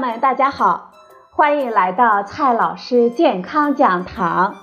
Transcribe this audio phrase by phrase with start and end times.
[0.00, 0.92] 们，大家好，
[1.30, 4.56] 欢迎来到蔡老师健康讲堂，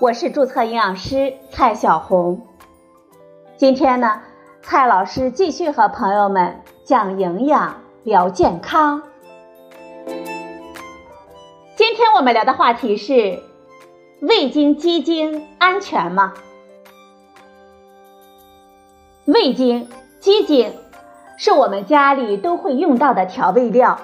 [0.00, 2.44] 我是注册营养师蔡小红。
[3.56, 4.20] 今天呢，
[4.62, 9.02] 蔡老师继续和朋友们讲营养、聊健康。
[11.76, 13.40] 今天我们聊的话题是：
[14.20, 16.34] 味精鸡精安全吗？
[19.26, 20.74] 味精、鸡精
[21.36, 24.00] 是我们家里都会用到的调味料。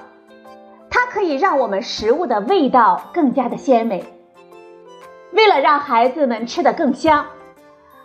[1.16, 4.04] 可以让我们食物的味道更加的鲜美。
[5.32, 7.24] 为了让孩子们吃得更香，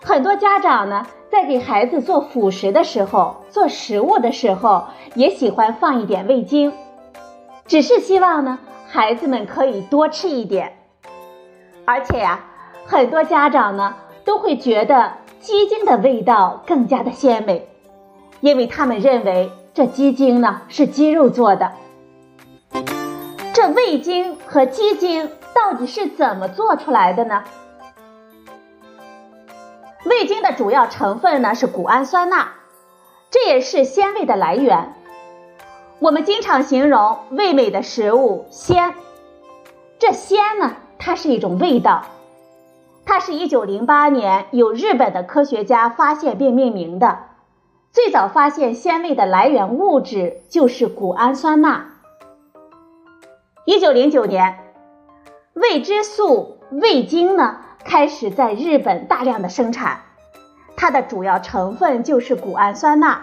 [0.01, 6.71] 很多家长呢在给孩子做辅食的时候、做食物的时候，也喜欢放一点味精，
[7.67, 10.77] 只是希望呢孩子们可以多吃一点。
[11.83, 12.45] 而且呀，
[12.85, 17.67] 很多家长呢都会觉得鸡精的味道更加的鲜美，
[18.39, 21.73] 因为他们认为这鸡精呢是鸡肉做的。
[23.61, 27.43] 这味精和鸡精到底是怎么做出来的呢？
[30.03, 32.53] 味精的主要成分呢是谷氨酸钠，
[33.29, 34.95] 这也是鲜味的来源。
[35.99, 38.95] 我们经常形容味美的食物鲜，
[39.99, 42.05] 这鲜呢，它是一种味道，
[43.05, 47.19] 它是一九零八年由日本的科学家发现并命名的。
[47.91, 51.90] 最早发现鲜味的来源物质就是谷氨酸钠。
[53.65, 54.57] 一九零九年，
[55.53, 60.01] 味之素味精呢开始在日本大量的生产，
[60.75, 63.21] 它的主要成分就是谷氨酸钠。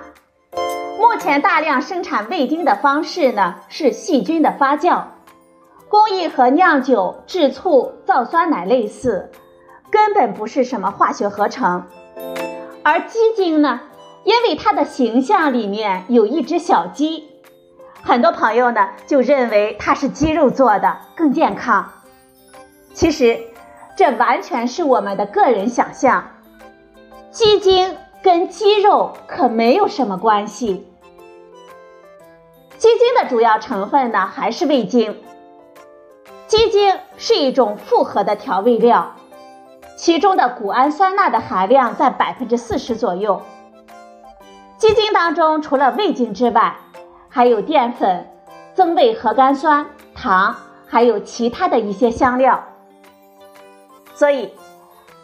[1.00, 5.02] 目前大量生产味精的方式呢是细菌的发酵，
[5.88, 9.32] 工艺和酿酒、制醋、造酸奶类似，
[9.90, 11.82] 根本不是什么化学合成。
[12.84, 13.80] 而鸡精呢，
[14.22, 17.28] 因为它的形象里面有一只小鸡。
[18.02, 21.92] 很多朋友呢就认为它是鸡肉做的更健康，
[22.94, 23.38] 其实
[23.96, 26.24] 这完全是我们的个人想象。
[27.30, 30.88] 鸡精跟鸡肉可没有什么关系。
[32.78, 35.20] 鸡精的主要成分呢还是味精。
[36.46, 39.16] 鸡精是一种复合的调味料，
[39.96, 43.42] 其中的谷氨酸钠的含量在百分之四十左右。
[44.78, 46.76] 鸡精当中除了味精之外，
[47.28, 48.26] 还有淀粉、
[48.74, 50.56] 增味核苷酸、糖，
[50.86, 52.64] 还有其他的一些香料。
[54.14, 54.52] 所以，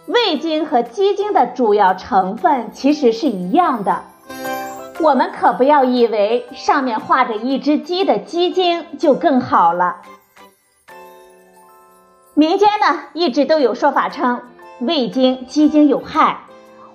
[0.07, 4.05] 味精和鸡精的主要成分其实是一样的。
[5.01, 10.03] 我们可不要以为上面画着一只鸡的鸡精就更好了。
[12.35, 14.43] 民间呢一直都有说法称
[14.81, 16.41] 味精、鸡精有害，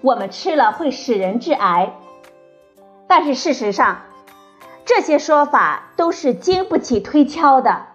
[0.02, 1.94] 我们吃了会使人致癌。
[3.08, 4.02] 但是事实上，
[4.90, 7.86] 这些说法都是经不起推敲的。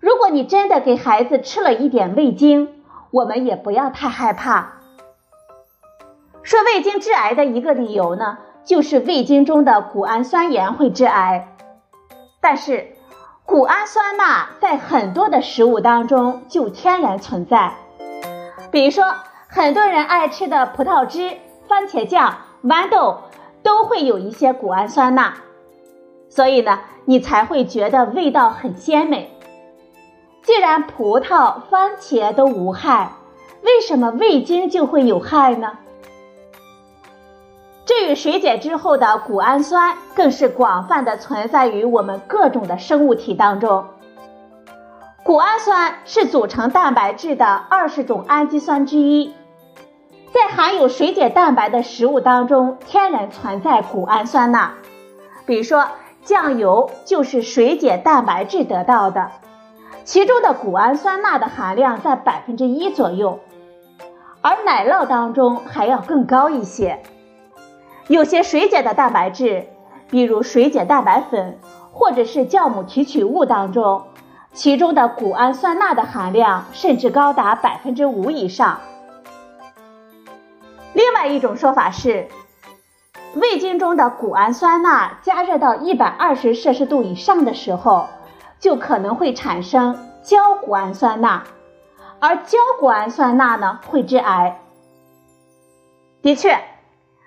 [0.00, 4.78] 如果你真的给孩子吃了一点味精，我们也不要太害怕。
[6.42, 11.54] 说味精致癌的一个理由呢，就是味精中的谷氨酸盐会致癌。
[12.40, 12.96] 但是，
[13.44, 17.74] 谷氨酸钠在很多的食物当中就天然存在，
[18.70, 19.04] 比如说
[19.48, 21.36] 很多人爱吃的葡萄汁、
[21.68, 23.18] 番茄酱、豌豆
[23.62, 25.34] 都会有一些谷氨酸钠。
[26.28, 29.32] 所以呢，你才会觉得味道很鲜美。
[30.42, 33.12] 既然葡萄、番茄都无害，
[33.62, 35.72] 为什么味精就会有害呢？
[37.84, 43.86] 至于水解之后的谷氨酸，更是广泛的存在于我们各种的生物体当中。
[45.24, 49.34] 谷氨酸是组成蛋白质的二十种氨基酸之一，
[50.32, 54.74] 在含有水解蛋白的食物当中，天然存在谷氨酸钠，
[55.46, 55.86] 比如说。
[56.26, 59.30] 酱油就是水解蛋白质得到的，
[60.02, 63.38] 其中的谷氨酸钠的含量在百分之一左右，
[64.42, 67.00] 而奶酪当中还要更高一些。
[68.08, 69.68] 有些水解的蛋白质，
[70.10, 71.60] 比如水解蛋白粉
[71.92, 74.02] 或者是酵母提取物当中，
[74.52, 78.80] 其中的谷氨酸钠的含量甚至高达百分之五以上。
[80.92, 82.26] 另外一种说法是。
[83.36, 88.06] 味精中的谷氨酸钠加热到一百二十摄氏度以上的时候，
[88.58, 91.42] 就可能会产生焦谷氨酸钠，
[92.18, 94.62] 而焦谷氨酸钠呢会致癌。
[96.22, 96.58] 的确，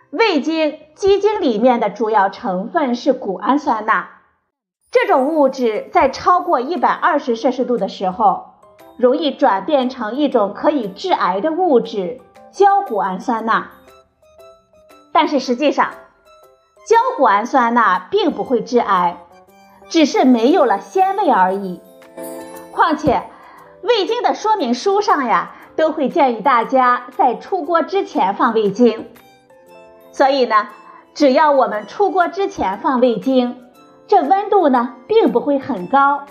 [0.10, 4.08] 味精、鸡精里面的主要成分是谷氨酸钠，
[4.90, 8.46] 这种物质在超过一百二十摄氏度的时候，
[8.98, 12.20] 容易转变成一种可以致癌的物质——
[12.52, 13.68] 焦谷氨酸钠。
[15.22, 15.90] 但是实际上，
[16.88, 19.18] 焦谷氨酸钠并不会致癌，
[19.90, 21.82] 只是没有了鲜味而已。
[22.72, 23.24] 况且，
[23.82, 29.10] 味精的说明书上呀，都会建议大家在出锅之前放味精。
[30.14, 30.70] 所以呢，
[31.14, 33.66] 只要我们出锅之前放味精，
[34.08, 36.24] 这温度呢并不会很高，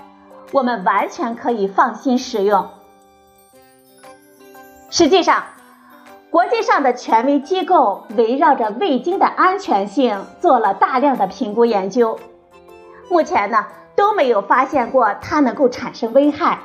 [0.50, 2.70] 我们完全可以放心食用。
[4.88, 5.44] 实际上，
[6.30, 12.18] 国际上的权威机构围绕着味精的安全性做了大量的评估研究，
[13.08, 13.66] 目前呢
[13.96, 16.58] 都没有发现过它能够产生危害。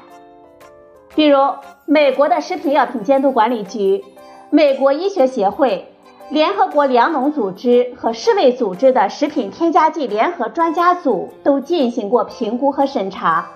[1.16, 1.38] 比如，
[1.86, 4.04] 美国的食品药品监督管理局、
[4.50, 5.94] 美国医学协会、
[6.30, 13.48] 联合国粮农组织和世卫组织的食品添加剂联合专家组都进行过评估和审查，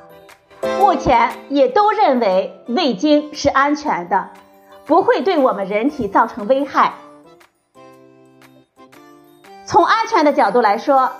[0.79, 4.29] 目前也都认为味精是安全的。
[4.87, 6.93] 不会对我们人体造成危害。
[9.65, 11.11] 从安全的角度来说，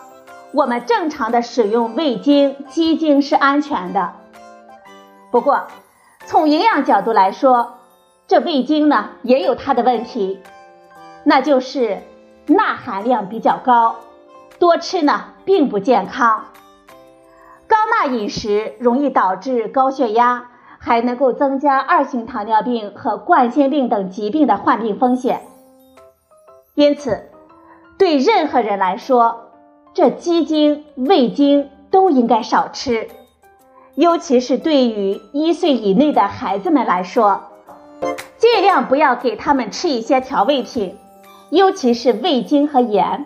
[0.53, 4.13] 我们正常的使用味精、鸡精是安全的。
[5.31, 5.67] 不过，
[6.25, 7.79] 从营养角度来说，
[8.25, 10.41] 这味精呢也有它的问题，
[11.25, 12.01] 那就是
[12.45, 13.97] 钠含量比较高，
[14.59, 16.45] 多吃呢并不健康。
[17.67, 20.51] 高钠饮食容易导致高血压。
[20.87, 25.41] 还能够增加二型糖尿病和冠心病等疾病的患病风险。
[26.75, 27.29] 因此，
[27.97, 29.51] 对任何人来说，
[29.93, 33.09] 这鸡精、味精都应该少吃，
[33.95, 37.41] 尤其是对于一岁以内的孩子们来说，
[38.37, 40.95] 尽量不要给他们吃一些调味品，
[41.49, 43.25] 尤其是味精和盐，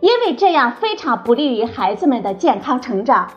[0.00, 3.28] 因为这样非常不利于孩子们的健康成长。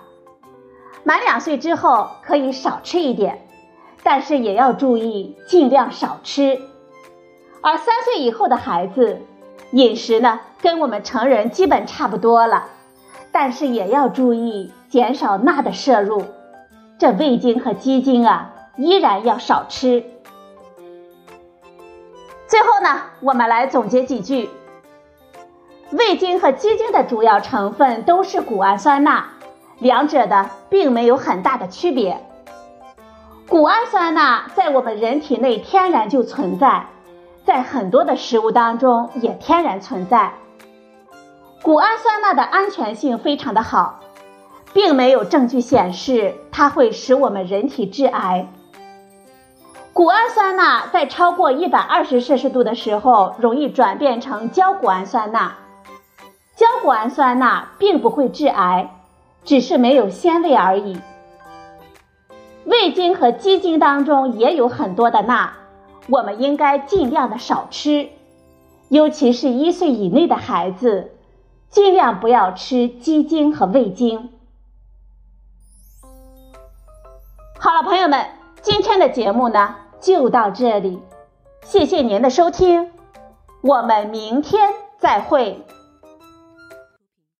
[1.05, 3.47] 满两岁之后可以少吃一点，
[4.01, 6.59] 但是也要注意尽量少吃。
[7.61, 9.21] 而三岁以后的孩子，
[9.71, 12.69] 饮食呢跟我们成人基本差不多了，
[13.31, 16.23] 但是也要注意减少钠的摄入。
[16.97, 20.03] 这味精和鸡精啊，依然要少吃。
[22.47, 24.49] 最后呢，我们来总结几句：
[25.91, 29.25] 味精和鸡精的主要成分都是谷氨酸钠。
[29.79, 32.21] 两者的并没有很大的区别。
[33.47, 36.87] 谷氨酸钠在我们人体内天然就存在，
[37.45, 40.33] 在很多的食物当中也天然存在。
[41.61, 43.99] 谷氨酸钠的安全性非常的好，
[44.73, 48.47] 并没有证据显示它会使我们人体致癌。
[49.93, 55.53] 谷氨酸钠在超过一百二十摄氏度的时候，容易转变成焦谷氨酸钠。
[56.55, 58.94] 焦谷氨酸钠并不会致癌。
[59.45, 60.99] 只是没有鲜味而已。
[62.65, 65.53] 味精和鸡精当中也有很多的钠，
[66.09, 68.09] 我们应该尽量的少吃，
[68.89, 71.11] 尤其是一岁以内的孩子，
[71.69, 74.31] 尽量不要吃鸡精和味精。
[77.59, 78.25] 好了，朋友们，
[78.61, 80.99] 今天的节目呢就到这里，
[81.63, 82.91] 谢谢您的收听，
[83.61, 85.63] 我们明天再会。